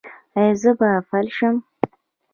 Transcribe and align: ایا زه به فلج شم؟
ایا 0.37 0.53
زه 0.61 0.71
به 0.79 0.89
فلج 1.09 1.29
شم؟ 1.37 1.55